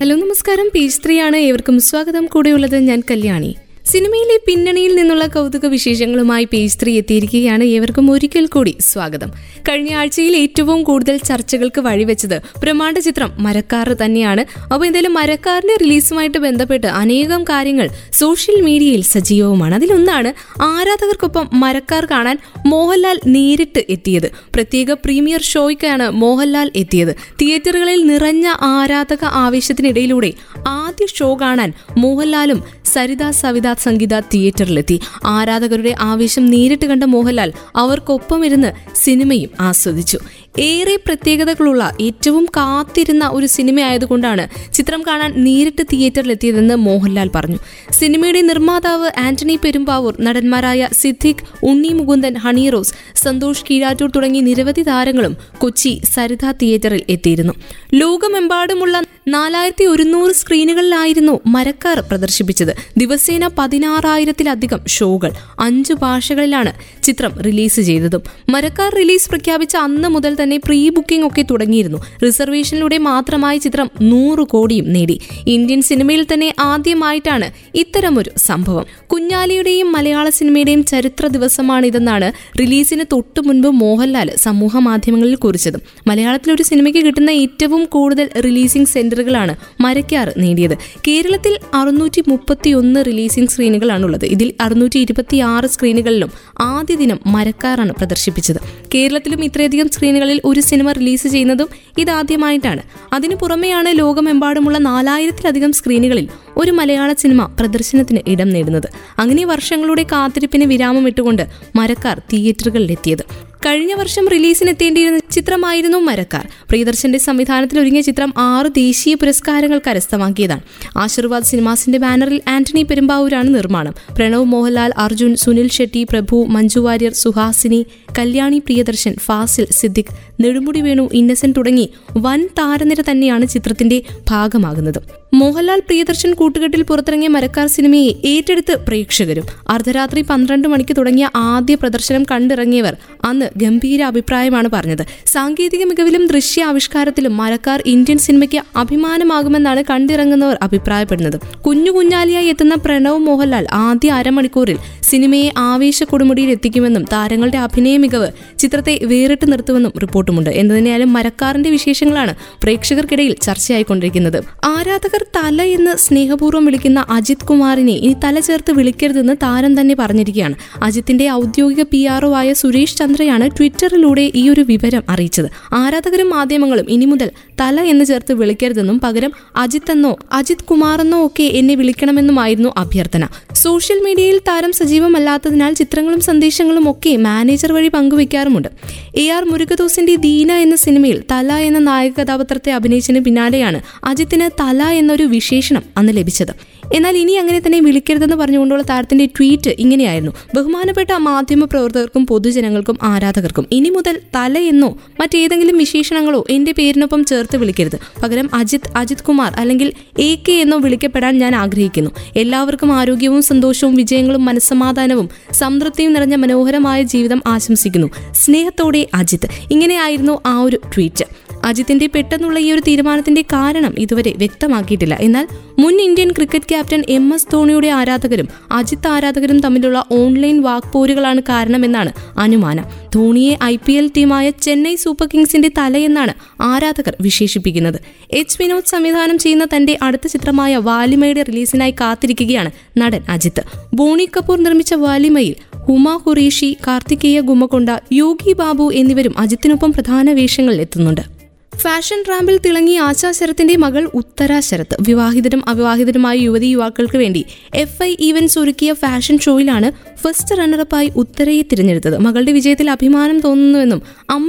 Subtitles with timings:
[0.00, 0.70] Hello നമസ്കാരം.
[0.74, 1.36] Page three ആണ്.
[1.36, 2.26] ഏവർക്കും സ്വാഗതം.
[2.26, 3.56] കൂടെയുള്ളത് ഞാൻ കല്യാണി.
[3.90, 9.30] സിനിമയിലെ പിന്നണിയിൽ നിന്നുള്ള കൗതുക വിശേഷങ്ങളുമായി പേജ് ത്രീ എത്തിയിരിക്കുകയാണ് ഏവർക്കും ഒരിക്കൽ കൂടി സ്വാഗതം.
[9.68, 14.44] കഴിഞ്ഞ ആഴ്ചയിൽ ഏറ്റവും കൂടുതൽ ചർച്ചകൾക്ക് വഴിവെച്ചത് ബ്രഹ്മാണ്ഡ ചിത്രം മരക്കാർ തന്നെയാണ്.
[14.62, 19.74] അപ്പോൾ എന്തായാലും മരക്കാറിന്റെ റിലീസുമായിട്ട് ബന്ധപ്പെട്ട് അനേകം കാര്യങ്ങൾ സോഷ്യൽ മീഡിയയിൽ സജീവവുമാണ്.
[19.74, 24.30] അതിലൊന്നാണ് ആരാധകർക്കൊപ്പം മരക്കാർ കാണാൻ മോഹൻലാൽ നേരിട്ട് എത്തിയത്.
[24.54, 27.16] പ്രത്യേക പ്രീമിയർ ഷോയ്ക്കാണ് മോഹൻലാൽ എത്തിയത്.
[27.42, 30.32] തിയേറ്ററുകളിൽ നിറഞ്ഞ ആരാധക ആവേശത്തിനിടയിലൂടെ
[30.68, 35.00] ആദ്യ ഷോ കാണാൻ മോഹൻലാലും സരിത സവിത സംഗീത തിയേറ്ററിലെത്തി.
[35.24, 40.18] ആരാധകരുടെ ആവേശം നേരിട്ട് കണ്ട മോഹൻലാൽ അവർക്കൊപ്പം ഇരുന്ന് സിനിമയും ആസ്വദിച്ചു.
[40.58, 47.58] ഏറെ പ്രത്യേകതകളുള്ള ഏറ്റവും കാത്തിരുന്ന ഒരു സിനിമ ആയതുകൊണ്ടാണ് ചിത്രം കാണാൻ നേരിട്ട് തിയേറ്ററിലെത്തിയതെന്ന് മോഹൻലാൽ പറഞ്ഞു.
[47.90, 55.36] സിനിമയുടെ നിർമ്മാതാവ് ആന്റണി പെരുമ്പാവൂർ നടന്മാരായ സിദ്ദിഖ് ഉണ്ണി മുകുന്ദൻ ഹണി റോസ് സന്തോഷ് കീഴാറ്റൂർ തുടങ്ങി നിരവധി താരങ്ങളും
[55.58, 57.52] കൊച്ചി സരിത തിയേറ്ററിൽ എത്തിയിരുന്നു.
[57.94, 62.76] ലോകമെമ്പാടുമുള്ള നാലായിരത്തി ഒരുന്നൂറ് സ്ക്രീനുകളിലായിരുന്നു മരക്കാർ പ്രദർശിപ്പിച്ചത്.
[62.96, 65.30] ദിവസേന പതിനാറായിരത്തിലധികം ഷോകൾ.
[65.60, 68.22] അഞ്ച് ഭാഷകളിലാണ് ചിത്രം റിലീസ് ചെയ്തതും.
[68.48, 71.98] മരക്കാർ റിലീസ് പ്രഖ്യാപിച്ച അന്ന് മുതൽ തന്നെ പ്രീ ബുക്കിംഗ് ഒക്കെ തുടങ്ങിയിരുന്നു.
[72.24, 75.20] റിസർവേഷനിലൂടെ മാത്രമായി ചിത്രം നൂറ് കോടിയും നേടി.
[75.46, 78.86] ഇന്ത്യൻ സിനിമയിൽ തന്നെ ആദ്യമായിട്ടാണ് ഇത്തരമൊരു സംഭവം.
[79.12, 85.76] കുഞ്ഞാലിയുടെയും മലയാള സിനിമയുടെയും ചരിത്ര ദിവസമാണിതെന്നാണ് റിലീസിന് തൊട്ടു മുൻപ് മോഹൻലാൽ സമൂഹ മാധ്യമങ്ങളിൽ കുറിച്ചത്.
[86.06, 90.74] മലയാളത്തിൽ ഒരു സിനിമയ്ക്ക് കിട്ടുന്ന ഏറ്റവും കൂടുതൽ റിലീസിംഗ് സെന്ററുകളാണ് മരക്കാർ നേടിയത്.
[91.06, 98.60] കേരളത്തിൽ അറുന്നൂറ്റി മുപ്പത്തി ഒന്ന് റിലീസിംഗ് സ്ക്രീനുകളാണുള്ളത് ഇതിൽ അറുന്നൂറ്റി ഇരുപത്തി ആറ് സ്ക്രീനുകളിലും ആദ്യ ദിനം മരക്കാറാണ് പ്രദർശിപ്പിച്ചത്.
[98.94, 101.68] കേരളത്തിലും ഇത്രയധികം സ്ക്രീനുകളിൽ ഒരു സിനിമ റിലീസ് ചെയ്യുന്നതും
[101.98, 102.82] ഇതാദ്യമായിട്ടാണ്.
[103.12, 108.88] അതിനു പുറമെയാണ് ലോകമെമ്പാടുമുള്ള നാലായിരത്തിലധികം സ്ക്രീനുകളിൽ ഒരു മലയാള സിനിമ പ്രദർശനത്തിന് ഇടം നേടുന്നത്.
[109.18, 111.44] അങ്ങനെ വർഷങ്ങളുടെ കാത്തിരിപ്പിന് വിരാമം ഇട്ടുകൊണ്ട്
[111.76, 113.24] മരക്കാർ തിയേറ്ററുകളിലെത്തിയത്
[113.66, 116.48] കഴിഞ്ഞ വർഷം റിലീസിനെത്തേണ്ടിയിരുന്ന ചിത്രമായിരുന്നു മരക്കാർ.
[116.68, 120.60] പ്രിയദർശന്റെ സംവിധാനത്തിൽ ഒരുങ്ങിയ ചിത്രം ആറ് ദേശീയ പുരസ്കാരങ്ങൾ കരസ്ഥമാക്കിയതാണ്.
[120.98, 123.94] ആശീർവാദ് സിനിമാസിന്റെ ബാനറിൽ ആന്റണി പെരുമ്പാവൂരാണ് നിർമ്മാണം.
[124.16, 127.86] പ്രണവ് മോഹൻലാൽ അർജുൻ സുനിൽ ഷെട്ടി പ്രഭു മഞ്ജു വാര്യർ സുഹാസിനി
[128.18, 134.98] കല്യാണി പ്രിയദർശൻ ഫാസിൽ സിദ്ദിഖ് നെടുമുടി വേണു ഇന്നസെന്റ് തുടങ്ങി വൻ താരനിര തന്നെയാണ് ചിത്രത്തിന്റെ ഭാഗമാകുന്നത്.
[135.34, 139.44] മോഹൻലാൽ പ്രിയദർശൻ കൂട്ടുകെട്ടിൽ പുറത്തിറങ്ങിയ മരക്കാർ സിനിമയെ ഏറ്റെടുത്ത് പ്രേക്ഷകരും.
[139.68, 145.04] അർദ്ധരാത്രി പന്ത്രണ്ട് മണിക്ക് തുടങ്ങിയ ആദ്യ പ്രദർശനം കണ്ടിറങ്ങിയവർ അന്ന് ഗംഭീര അഭിപ്രായമാണ് പറഞ്ഞത്.
[145.26, 151.40] സാങ്കേതിക മികവിലും ദൃശ്യ ആവിഷ്കാരത്തിലും മരക്കാർ ഇന്ത്യൻ സിനിമയ്ക്ക് അഭിമാനമാകുമെന്നാണ് കണ്ടിറങ്ങുന്നവർ അഭിപ്രായപ്പെടുന്നത്.
[151.60, 158.98] കുഞ്ഞു കുഞ്ഞാലിയായി എത്തുന്ന പ്രണവ് മോഹൻലാൽ ആദ്യ അരമണിക്കൂറിൽ സിനിമയെ ആവേശ കൊടുമുടിയിൽ എത്തിക്കുമെന്നും താരങ്ങളുടെ അഭിനയ മികവ് ചിത്രത്തെ
[159.02, 160.50] വേറിട്ട് നിർത്തുമെന്നും റിപ്പോർട്ടുമുണ്ട്.
[160.50, 164.44] എന്തുതന്നെയാലും മരക്കാറിന്റെ വിശേഷങ്ങളാണ് പ്രേക്ഷകർക്കിടയിൽ ചർച്ചയായിക്കൊണ്ടിരിക്കുന്നത്.
[164.64, 170.54] ആരാധകർ തല എന്ന് സ്നേഹപൂർവം വിളിക്കുന്ന അജിത് കുമാറിനെ ഇനി തല ചേർത്ത് വിളിക്കരുതെന്ന് താരം തന്നെ പറഞ്ഞിരിക്കുകയാണ്.
[170.82, 175.46] അജിത്തിന്റെ ഔദ്യോഗിക പി ആർ ആയ സുരേഷ് ചന്ദ്രയാണ് ട്വിറ്ററിലൂടെ ഈ ഒരു വിവരം അറിയിച്ചത്.
[175.72, 177.30] ആരാധകരും മാധ്യമങ്ങളും ഇനി മുതൽ
[177.60, 183.26] തല എന്ന് ചേർത്ത് വിളിക്കരുതെന്നും പകരം അജിത് എന്നോ അജിത് കുമാറെന്നോ ഒക്കെ എന്നെ വിളിക്കണമെന്നുമായിരുന്നു അഭ്യർത്ഥന.
[183.54, 188.68] സോഷ്യൽ മീഡിയയിൽ താരം സജീവമല്ലാത്തതിനാൽ ചിത്രങ്ങളും സന്ദേശങ്ങളും ഒക്കെ മാനേജർ വഴി പങ്കുവയ്ക്കാറുമുണ്ട്.
[189.16, 195.22] എ ആർ മുരുകദോസിന്റെ ദീന എന്ന സിനിമയിൽ തല എന്ന നായക കഥാപാത്രത്തെ അഭിനയിച്ചതിന് പിന്നാലെയാണ് അജിത്തിന് തല എന്നൊരു
[195.22, 196.71] വിശേഷണം അന്ന് ലഭിച്ചത്.
[196.94, 200.32] എന്നാൽ ഇനി അങ്ങനെ തന്നെ വിളിക്കരുതെന്ന് പറഞ്ഞുകൊണ്ടുള്ള താരത്തിന്റെ ട്വീറ്റ് ഇങ്ങനെയായിരുന്നു.
[200.54, 207.98] ബഹുമാനപ്പെട്ട മാധ്യമ പ്രവർത്തകർക്കും പൊതുജനങ്ങൾക്കും ആരാധകർക്കും ഇനി മുതൽ തല എന്നോ മറ്റേതെങ്കിലും വിശേഷണങ്ങളോ എന്റെ പേരിനൊപ്പം ചേർത്ത് വിളിക്കരുത്.
[208.22, 212.10] പകരം അജിത് അജിത് കുമാർ അല്ലെങ്കിൽ എ കെ എന്നോ വിളിക്കപ്പെടാൻ ഞാൻ ആഗ്രഹിക്കുന്നു.
[212.36, 218.10] എല്ലാവർക്കും ആരോഗ്യവും സന്തോഷവും വിജയങ്ങളും മനസ്സമാധാനവും സംതൃപ്തിയും നിറഞ്ഞ മനോഹരമായ ജീവിതം ആശംസിക്കുന്നു.
[218.32, 219.48] സ്നേഹത്തോടെ അജിത്.
[219.70, 221.24] ഇങ്ങനെയായിരുന്നു ആ ഒരു ട്വീറ്റ്.
[221.64, 225.18] അജിത്തിന്റെ പെട്ടെന്നുള്ള ഈ ഒരു തീരുമാനത്തിന്റെ കാരണം ഇതുവരെ വ്യക്തമാക്കിയിട്ടില്ല.
[225.20, 225.46] എന്നാൽ
[225.78, 232.84] മുൻ Indian cricket captain M S ധോണിയുടെ ആരാധകരും അജിത് ആരാധകരും തമ്മിലുള്ള ഓൺലൈൻ വാക്പോരുകളാണ് കാരണമെന്നാണ് അനുമാനം.
[233.14, 238.00] ധോണിയെ ഐ പി എൽ ടീമായ ചെന്നൈ സൂപ്പർ കിങ്സിന്റെ തലയെന്നാണ് ആരാധകർ വിശേഷിപ്പിക്കുന്നത്.
[238.32, 243.62] എച്ച് വിനോദ് സംവിധാനം ചെയ്യുന്ന തന്റെ അടുത്ത ചിത്രമായ വാലിമയുടെ റിലീസിനായി കാത്തിരിക്കുകയാണ് നടൻ അജിത്ത്.
[243.94, 245.54] ബോണി കപൂർ നിർമ്മിച്ച വാലിമയിൽ
[245.88, 251.41] ഹുമ ഖുറേഷി കാർത്തികേയ ഗുമകൊണ്ട യോഗി ബാബു എന്നിവരും അജിത്തിനൊപ്പം പ്രധാന വേഷങ്ങളിൽ എത്തുന്നുണ്ട്.
[251.76, 258.16] ഫാഷൻ റാമ്പിൽ തിളങ്ങി ആശാ ശരത്തിന്റെ മകൾ ഉത്തരാ ശരത്ത് വിവാഹിതരും അവിവാഹിതരുമായ യുവതി യുവാക്കൾക്ക് വേണ്ടി എഫ് ഐ
[258.20, 259.92] ഈവൻസ് ഒരുക്കിയ ഫാഷൻ ഷോയിലാണ്
[260.22, 262.18] ഫസ്റ്റ് റണ്ണറപ്പായി ഉത്തരയെ തിരഞ്ഞെടുത്തത്.
[262.18, 264.02] മകളുടെ വിജയത്തിൽ അഭിമാനം തോന്നുന്നുവെന്നും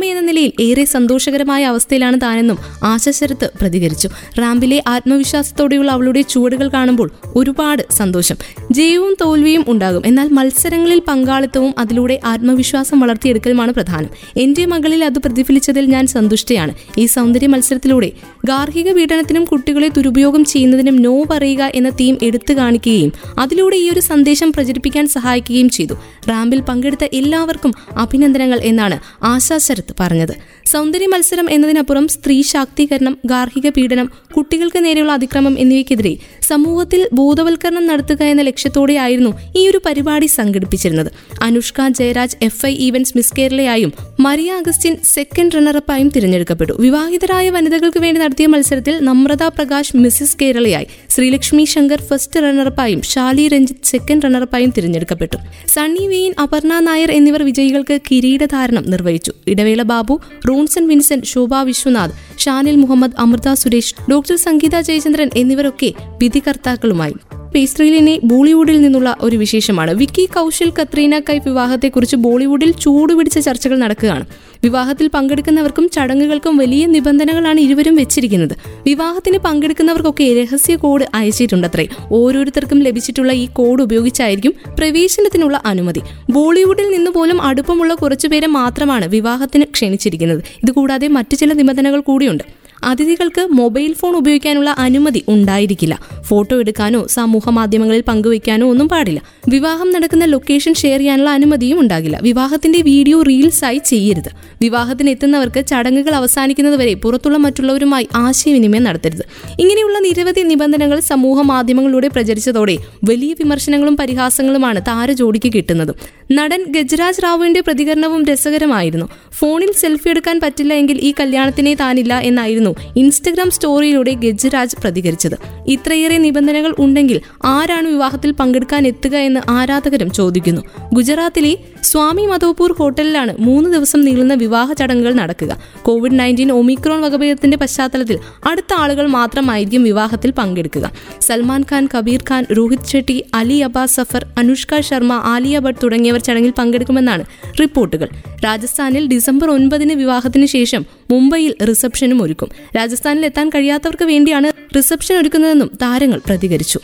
[0.05, 4.09] എന്ന നിലയിൽ ഏറെ സന്തോഷകരമായ അവസ്ഥയിലാണ് താനെന്നും ആശാ ശരത്ത് പ്രതികരിച്ചു.
[4.39, 8.35] റാമ്പിലെ ആത്മവിശ്വാസത്തോടെയുള്ള അവളുടെ ചുവടുകൾ കാണുമ്പോൾ ഒരുപാട് സന്തോഷം
[8.71, 10.03] ജയവും തോൽവിയും ഉണ്ടാകും.
[10.05, 14.09] എന്നാൽ മത്സരങ്ങളിൽ പങ്കാളിത്തവും അതിലൂടെ ആത്മവിശ്വാസം വളർത്തിയെടുക്കലുമാണ് പ്രധാനം.
[14.37, 16.73] എന്റെ മകളിൽ അത് പ്രതിഫലിച്ചതിൽ ഞാൻ സന്തുഷ്ടയാണ്.
[16.97, 18.10] ഈ സൗന്ദര്യ മത്സരത്തിലൂടെ
[18.45, 24.51] ഗാർഹിക പീഡനത്തിനും കുട്ടികളെ ദുരുപയോഗം ചെയ്യുന്നതിനും നോ പറയുക എന്ന തീം എടുത്തു കാണിക്കുകയും അതിലൂടെ ഈ ഒരു സന്ദേശം
[24.51, 25.94] പ്രചരിപ്പിക്കാൻ സഹായിക്കുകയും ചെയ്തു.
[26.30, 30.36] റാമ്പിൽ പങ്കെടുത്ത എല്ലാവർക്കും അഭിനന്ദനങ്ങൾ എന്നാണ് ആശാ ശരത് പറഞ്ഞത്.
[30.65, 34.07] സൗന്ദര്യ മത്സരം എന്നതിനപ്പുറം സ്ത്രീ ശാക്തീകരണം ഗാർഹിക പീഡനം
[34.38, 41.12] കുട്ടികൾക്ക് നേരെയുള്ള അതിക്രമം എന്നിവയ്ക്കെതിരെ സമൂഹത്തിൽ ബോധവൽക്കരണം നടത്തുക എന്ന ലക്ഷ്യത്തോടെയായിരുന്നു ഈ ഒരു പരിപാടി സംഘടിപ്പിച്ചിരുന്നത്.
[41.42, 46.74] Anushka Jayaraj F I events miss കേരളയായും Maria Augustine second റണ്ണറപ്പായും തിരഞ്ഞെടുക്കപ്പെട്ടു.
[46.80, 50.88] വിവാഹിതരായ വനിതകൾക്ക് വേണ്ടി നടത്തിയ മത്സരത്തിൽ നമ്രത പ്രകാശ് മിസ്സിസ് കേരളയായി.
[51.10, 55.38] ശ്രീലക്ഷ്മി ശങ്കർ ഫസ്റ്റ് റണ്ണറപ്പായും ഷാലി രഞ്ജിത്ത് സെക്കൻഡ് റണ്ണറപ്പായും തിരഞ്ഞെടുക്കപ്പെട്ടു.
[55.68, 59.31] സണ്ണി വെയിൻ അപർണ നായർ എന്നിവർ വിജയികൾക്ക് കിരീടധാരണം നിർവഹിച്ചു.
[59.48, 67.42] ഇടവേള ബാബു റോൺസൺ വിൻസെന്റ് ശോഭ വിശ്വനാഥ് ഷാനിൽ മുഹമ്മദ് അമൃത സുരേഷ് ഡോക്ടർ സംഗീത ജയചന്ദ്രൻ എന്നിവരൊക്കെ വിധികർത്താക്കളുമായി.
[67.55, 69.94] പേസ്ട്രീലിനെ ബോളിവുഡിൽ നിന്നുള്ള ഒരു വിശേഷമാണ്.
[69.94, 74.25] വിക്കി കൗശൽ കത്രീന കൈഫ് വിവാഹത്തെക്കുറിച്ച് ബോളിവുഡിൽ ചൂടുപിടിച്ച ചർച്ചകൾ നടക്കുകയാണ്.
[74.63, 78.55] വിവാഹത്തിൽ പങ്കെടുക്കുന്നവർക്കും ചടങ്ങുകൾക്കും വലിയ നിബന്ധനകളാണ് ഇരുവരും വെച്ചിരിക്കുന്നത്.
[78.85, 81.88] വിവാഹത്തിന് പങ്കെടുക്കുന്നവർക്കൊക്കെ രഹസ്യ കോഡ് അയച്ചിട്ടുണ്ടത്രേ.
[82.11, 86.01] ഓരോരുത്തർക്കും ലഭിച്ചിട്ടുള്ള ഈ കോഡ് ഉപയോഗിച്ചായിരിക്കും പ്രവേശനത്തിനുള്ള അനുമതി.
[86.29, 90.44] ബോളിവുഡിൽ നിന്ന് പോലും അടുപ്പമുള്ള കുറച്ചുപേരെ മാത്രമാണ് വിവാഹത്തിന് ക്ഷണിച്ചിരിക്കുന്നത്.
[90.63, 92.62] ഇതുകൂടാതെ മറ്റു ചില നിബന്ധനകൾ കൂടിയുണ്ട്.
[92.83, 96.00] അതിഥികൾക്ക് മൊബൈൽ ഫോൺ ഉപയോഗിക്കാനുള്ള അനുമതി ഉണ്ടായിരിക്കില്ല.
[96.21, 99.21] ഫോട്ടോ എടുക്കാനോ സമൂഹ മാധ്യമങ്ങളിൽ പങ്കുവയ്ക്കാനോ ഒന്നും പാടില്ല.
[99.50, 102.19] വിവാഹം നടക്കുന്ന ലൊക്കേഷൻ ഷെയർ ചെയ്യാനുള്ള അനുമതിയും ഉണ്ടാകില്ല.
[102.24, 104.30] വിവാഹത്തിന്റെ വീഡിയോ റീൽസായി ചെയ്യരുത്.
[104.62, 109.25] വിവാഹത്തിന് എത്തുന്നവർക്ക് ചടങ്ങുകൾ അവസാനിക്കുന്നതുവരെ പുറത്തുള്ള മറ്റുള്ളവരുമായി ആശയവിനിമയം നടത്തരുത്.
[109.59, 115.95] ഇങ്ങനെയുള്ള നിരവധി നിബന്ധനകൾ സമൂഹ മാധ്യമങ്ങളിലൂടെ പ്രചരിച്ചതോടെ വലിയ വിമർശനങ്ങളും പരിഹാസങ്ങളുമാണ് താരജോടിക്ക് കിട്ടുന്നത്.
[116.31, 119.06] നടൻ ഗജരാജ് റാവുവിന്റെ പ്രതികരണവും രസകരമായിരുന്നു.
[119.31, 125.37] ഫോണിൽ സെൽഫി എടുക്കാൻ പറ്റില്ല എങ്കിൽ ഈ കല്യാണത്തിനെ താനില്ല എന്നായിരുന്നു ഇൻസ്റ്റഗ്രാം സ്റ്റോറിയിലൂടെ ഗജരാജ് പ്രതികരിച്ചത്.
[125.67, 130.61] ഇത്രയേറെ നിബന്ധനകൾ ഉണ്ടെങ്കിൽ ആരാണ് വിവാഹത്തിൽ പങ്കെടുക്കാൻ എത്തുക എന്ന് ആരാധകരും ചോദിക്കുന്നു.
[130.93, 135.57] ഗുജറാത്തിലെ സ്വാമി മധോപൂർ ഹോട്ടലിലാണ് മൂന്ന് ദിവസം നീളുന്ന വിവാഹ ചടങ്ങുകൾ നടക്കുക.
[135.81, 140.91] കോവിഡ് നയന്റീൻ ഒമിക്രോൺ വകഭേദത്തിന്റെ പശ്ചാത്തലത്തിൽ അടുത്ത ആളുകൾ മാത്രമായിരിക്കും വിവാഹത്തിൽ പങ്കെടുക്കുക.
[141.21, 146.53] സൽമാൻ ഖാൻ കബീർ ഖാൻ രോഹിത് ഷെട്ടി അലി അബാസ് സഫർ അനുഷ്ക ശർമ്മ ആലിയ ഭട്ട് തുടങ്ങിയവർ ചടങ്ങിൽ
[146.57, 147.25] പങ്കെടുക്കുമെന്നാണ്
[147.59, 148.07] റിപ്പോർട്ടുകൾ.
[148.45, 152.50] രാജസ്ഥാനിൽ ഡിസംബർ ഒൻപതിന് വിവാഹത്തിന് ശേഷം മുംബൈയിൽ റിസപ്ഷനും ഒരുക്കും.
[152.77, 156.79] രാജസ്ഥാനിൽ എത്താൻ കഴിയാത്തവർക്ക് വേണ്ടിയാണ് റിസപ്ഷൻ ഒരുക്കുന്നതെന്നും താരങ്ങൾ പ്രതികരിച്ചു.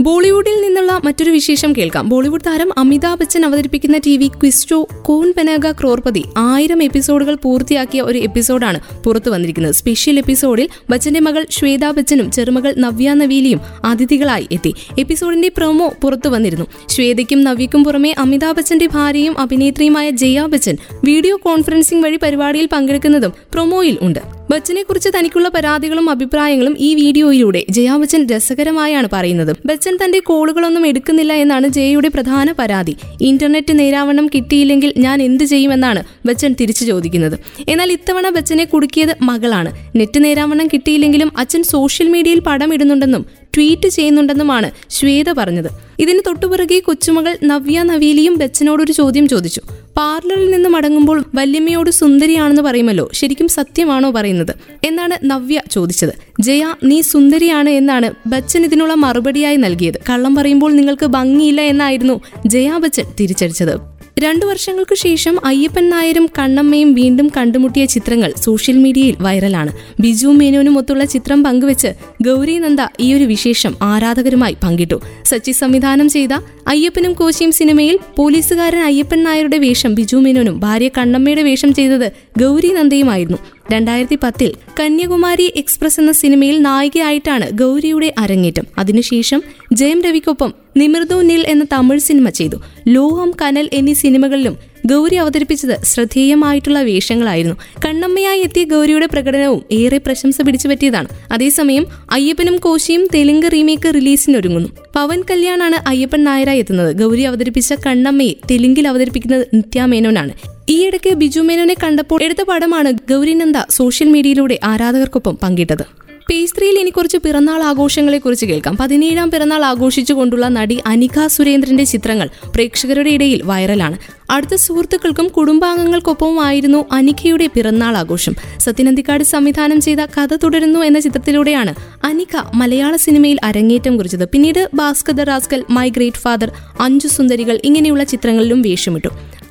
[0.00, 2.08] ബോളിവുഡിൽ നിന്നുള്ള മറ്റൊരു വിശേഷം കേൾക്കാം.
[2.08, 8.18] ബോളിവുഡ് താരം അമിതാഭ് ബച്ചൻ അവതരിപ്പിക്കുന്ന T V show Kaun Banega Crorepati ആയിരം എപ്പിസോഡുകൾ പൂർത്തിയാക്കിയ ഒരു
[8.18, 9.72] എപ്പിസോഡാണ് പുറത്തു വന്നിരിക്കുന്നത്.
[9.72, 14.74] സ്പെഷ്യൽ എപ്പിസോഡിൽ ബച്ചന്റെ മകൾ ശ്വേതാ ബച്ചനും ചെറുമകൾ നവ്യ നവീലിയും അതിഥികളായി എത്തി.
[14.98, 16.66] എപ്പിസോഡിന്റെ പ്രൊമോ പുറത്തു വന്നിരുന്നു.
[16.88, 23.98] ശ്വേതയ്ക്കും നവ്യക്കും പുറമെ അമിതാഭ് ബച്ചന്റെ ഭാര്യയും അഭിനേത്രിയുമായ ജയ ബച്ചൻ വീഡിയോ കോൺഫറൻസിംഗ് വഴി പരിപാടിയിൽ പങ്കെടുക്കുന്നതും പ്രൊമോയിൽ
[24.02, 24.37] ഉണ്ട്.
[24.50, 29.56] ബച്ചനെ കുറിച്ച് തനിക്കുള്ള പരാതികളും അഭിപ്രായങ്ങളും ഈ വീഡിയോയിലൂടെ ജയാ ബച്ചൻ രസകരമായാണ് പറയുന്നത്.
[29.66, 32.94] ബച്ചൻ തന്റെ കോളുകളൊന്നും എടുക്കുന്നില്ല എന്നാണ് ജയയുടെ പ്രധാന പരാതി.
[33.20, 37.36] ഇന്റർനെറ്റ് നേരാവണ്ണം കിട്ടിയില്ലെങ്കിൽ ഞാൻ എന്ത് ചെയ്യുമെന്നാണ് ബച്ചൻ തിരിച്ചു ചോദിക്കുന്നത്.
[37.68, 39.72] എന്നാൽ ഇത്തവണ ബച്ചനെ കുടുക്കിയത് മകളാണ്.
[39.96, 43.24] നെറ്റ് നേരാവണ്ണം കിട്ടിയില്ലെങ്കിലും അച്ഛൻ സോഷ്യൽ മീഡിയയിൽ പടം ഇടുന്നുണ്ടെന്നും
[43.56, 45.70] ട്വീറ്റ് ചെയ്യുന്നുണ്ടെന്നുമാണ് ശ്വേത പറഞ്ഞത്.
[46.00, 49.62] ഇതിന് തൊട്ടുപിറകെ കൊച്ചുമകൾ നവ്യ നവീലിയും ബച്ചനോടൊരു ചോദ്യം ചോദിച്ചു.
[49.98, 54.56] പാർലറിൽ നിന്ന് മടങ്ങുമ്പോൾ വല്യമ്മയോട് സുന്ദരിയാണെന്ന് പറയുമല്ലോ ശരിക്കും സത്യമാണോ പറയുന്നത്?
[54.84, 56.42] എന്നാണ് നവ്യ ചോദിച്ചത്.
[56.42, 59.94] ജയ നീ സുന്ദരിയാണ് എന്നാണ് ബച്ചൻ ഇതിനുള്ള മറുപടിയായി നൽകിയത്.
[60.10, 63.97] കള്ളം പറയുമ്പോൾ നിങ്ങൾക്ക് ഭംഗിയില്ല എന്നായിരുന്നു ജയ ബച്ചൻ തിരിച്ചടിച്ചത്.
[64.18, 69.72] രണ്ടു വർഷങ്ങൾക്ക് ശേഷം അയ്യപ്പൻ നായരും കണ്ണമ്മയും വീണ്ടും കണ്ടുമുട്ടിയ ചിത്രങ്ങൾ സോഷ്യൽ മീഡിയയിൽ വൈറലാണ്.
[70.00, 71.88] ബിജു മേനോനും ഒത്തുള്ള ചിത്രം പങ്കുവെച്ച്
[72.22, 75.00] ഗൗരി നന്ദ ഈ ഒരു വിശേഷം ആരാധകരുമായി പങ്കിട്ടു.
[75.24, 76.32] സച്ചി സംവിധാനം ചെയ്ത
[76.68, 83.38] അയ്യപ്പനും കോശിയും സിനിമയിൽ പോലീസുകാരൻ അയ്യപ്പൻ നായരുടെ വേഷം ബിജു മേനോനും ഭാര്യ കണ്ണമ്മയുടെ വേഷം ചെയ്തത് ഗൗരി നന്ദയുമായിരുന്നു.
[83.72, 88.66] രണ്ടായിരത്തി പത്തിൽ കന്യാകുമാരി എക്സ്പ്രസ് എന്ന സിനിമയിൽ നായികയായിട്ടാണ് ഗൗരിയുടെ അരങ്ങേറ്റം.
[88.78, 92.56] അതിനുശേഷം ജയം രവിക്കൊപ്പം നിമിർദു നിൽ എന്ന തമിഴ് സിനിമ ചെയ്തു.
[92.88, 94.56] ലോഹം കനൽ എന്നീ സിനിമകളിലും
[94.90, 97.56] ഗൗരി അവതരിപ്പിച്ചത് ശ്രദ്ധേയമായിട്ടുള്ള വേഷങ്ങളായിരുന്നു.
[97.84, 104.70] കണ്ണമ്മയായി എത്തിയ ഗൗരിയുടെ പ്രകടനവും ഏറെ പ്രശംസ പിടിച്ചുപറ്റിയതാണ് അതേസമയം അയ്യപ്പനും കോശിയും തെലുങ്ക് റീമേക്ക് റിലീസിനൊരുങ്ങുന്നു.
[104.96, 106.90] പവൻ കല്യാണാണ് അയ്യപ്പൻ നായരായി എത്തുന്നത്.
[107.02, 110.34] ഗൗരി അവതരിപ്പിച്ച കണ്ണമ്മയെ തെലുങ്കിൽ അവതരിപ്പിക്കുന്നത് നിത്യാമേനോനാണ്
[110.70, 116.07] ഈയിടയ്ക്ക് ബിജു മേനോനെ കണ്ടപ്പോൾ എടുത്ത പടമാണ് ഗൗരിനന്ദ സോഷ്യൽ മീഡിയയിലൂടെ ആരാധകർക്കൊപ്പം പങ്കിട്ടത്.
[116.30, 118.76] പേസ്ത്രിയിൽ ഇനി കുറച്ച് പിറന്നാൾ ആഘോഷങ്ങളെ കുറിച്ച് കേൾക്കാം.
[118.76, 123.98] പതിനേഴാം പിറന്നാൾ ആഘോഷിച്ചുകൊണ്ടുള്ള നടി അനിക സുരേന്ദ്രന്റെ ചിത്രങ്ങൾ പ്രേക്ഷകരുടെ ഇടയിൽ വൈറലാണ്.
[124.30, 128.34] അടുത്ത സുഹൃത്തുക്കൾക്കും കുടുംബാംഗങ്ങൾക്കൊപ്പവുമായിരുന്നു അനിഖയുടെ പിറന്നാൾ ആഘോഷം.
[128.60, 134.28] സത്യനന്ദിക്കാട് സംവിധാനം ചെയ്ത കഥ തുടരുന്നു എന്ന ചിത്രത്തിലൂടെയാണ് അനിക മലയാള സിനിമയിൽ അരങ്ങേറ്റം കുറിച്ചത്.
[134.28, 139.08] പിന്നീട് Bhaskar rascal my great father അഞ്ചു സുന്ദരികൾ ഇങ്ങനെയുള്ള ചിത്രങ്ങളിലും വേഷമിട്ടു.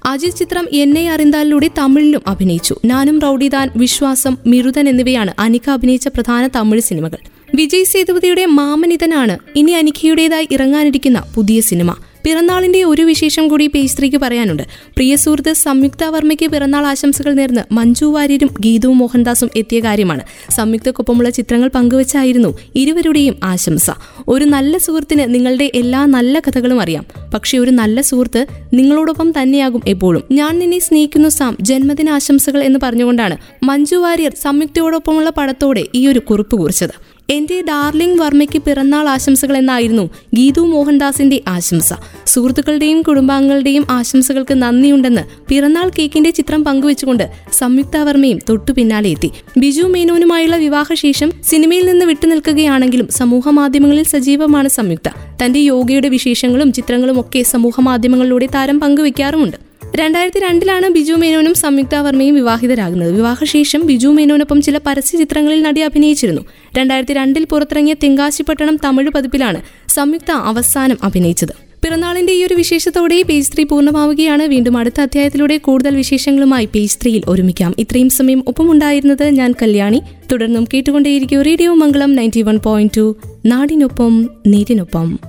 [0.07, 2.75] അജിത് ചിത്രം എന്നെ അറിന്താലിലൂടെ തമിഴിലും അഭിനയിച്ചു.
[2.85, 7.17] നാനും റൌഡിദാൻ വിശ്വാസം മിരുതൻ എന്നിവയാണ് അനിക അഭിനയിച്ച പ്രധാന തമിഴ് സിനിമകൾ.
[7.55, 11.95] വിജയ് സേതുപതിയുടെ മാമനിതനാണ് ഇനി അനിഖയുടേതായി ഇറങ്ങാനിരിക്കുന്ന പുതിയ സിനിമ.
[12.23, 14.63] പിറന്നാളിന്റെ ഒരു വിശേഷം കൂടി പേസ്ത്രിക്ക് പറയാനുണ്ട്.
[14.63, 20.21] പ്രിയ സുഹൃത്ത് സംയുക്ത വർമ്മയ്ക്ക് പിറന്നാൾ ആശംസകൾ നേർന്ന് മഞ്ജു വാര്യരും ഗീതു മോഹൻദാസും എത്തിയ കാര്യമാണ്.
[20.51, 23.91] സംയുക്തക്കൊപ്പമുള്ള ചിത്രങ്ങൾ പങ്കുവച്ചായിരുന്നു ഇരുവരുടെയും ആശംസ.
[24.27, 27.05] ഒരു നല്ല സുഹൃത്തിന് നിങ്ങളുടെ എല്ലാ നല്ല കഥകളും അറിയാം.
[27.33, 30.23] പക്ഷേ ഒരു നല്ല സുഹൃത്ത് നിങ്ങളോടൊപ്പം തന്നെയാകും എപ്പോഴും.
[30.31, 36.55] ഞാൻ നിന്നെ സ്നേഹിക്കുന്നു സാം ജന്മദിന ആശംസകൾ എന്ന് പറഞ്ഞുകൊണ്ടാണ് മഞ്ജു വാര്യർ സംയുക്തയോടൊപ്പമുള്ള പടത്തോടെ ഈ ഒരു കുറിപ്പ്
[36.55, 37.16] കുറിച്ചത്.
[37.29, 41.93] എന്റെ ഡാർലിംഗ് വർമ്മയ്ക്ക് പിറന്നാൾ ആശംസകൾ എന്നായിരുന്നു ഗീതു മോഹൻദാസിന്റെ ആശംസ.
[42.25, 49.31] സുഹൃത്തുക്കളുടെയും കുടുംബാംഗങ്ങളുടെയും ആശംസകൾക്ക് നന്ദിയുണ്ടെന്ന് പിറന്നാൾ കേക്കിന്റെ ചിത്രം പങ്കുവെച്ചുകൊണ്ട് സംയുക്ത വർമ്മയും തൊട്ടു പിന്നാലെ എത്തി.
[49.57, 55.09] ബിജു മേനോനുമായുള്ള വിവാഹശേഷം സിനിമയിൽ നിന്ന് വിട്ടുനിൽക്കുകയാണെങ്കിലും സമൂഹ മാധ്യമങ്ങളിൽ സജീവമാണ് സംയുക്ത.
[55.43, 59.66] തന്റെ യോഗയുടെ വിശേഷങ്ങളും ചിത്രങ്ങളും ഒക്കെ സമൂഹ മാധ്യമങ്ങളിലൂടെ താരം പങ്കുവെക്കാറുമുണ്ട്.
[59.95, 63.15] രണ്ടായിരത്തി രണ്ടിലാണ് ബിജു മേനോനും സംയുക്ത വർമ്മയും വിവാഹിതരാകുന്നത്.
[63.15, 66.41] വിവാഹശേഷം ബിജു മേനോനൊപ്പം ചില പരസ്യ ചിത്രങ്ങളിൽ നടി അഭിനയിച്ചിരുന്നു.
[66.77, 71.49] രണ്ടായിരത്തി രണ്ടിൽ പുറത്തിറങ്ങിയ തെങ്കാശിപ്പട്ടണം തമിഴ് പതിപ്പിലാണ് സംയുക്ത അവസാനം അഭിനയിച്ചത്.
[71.85, 74.43] പിറന്നാളിന്റെ ഈ ഒരു വിശേഷത്തോടെ പേജ് ത്രീ പൂർണമാവുകയാണ്.
[74.43, 77.75] വീണ്ടും അടുത്ത അധ്യായത്തിലൂടെ കൂടുതൽ വിശേഷങ്ങളുമായി പേജ് ത്രീയിൽ ഒരുമിക്കാം.
[77.79, 80.01] ഇത്രയും സമയം ഒപ്പമുണ്ടായിരുന്നത് ഞാൻ കല്യാണി.
[80.31, 83.15] തുടർന്നും കേട്ടുകൊണ്ടേയിരിക്കും radio Mangalam ninety one point two.
[83.45, 85.19] നാടിനൊപ്പം നേരിനൊപ്പം.